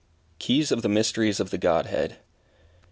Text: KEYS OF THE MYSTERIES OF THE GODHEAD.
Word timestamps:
KEYS 0.39 0.71
OF 0.71 0.81
THE 0.81 0.89
MYSTERIES 0.89 1.39
OF 1.39 1.51
THE 1.51 1.59
GODHEAD. 1.59 2.17